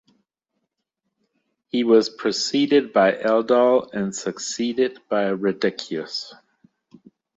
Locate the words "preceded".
2.09-2.91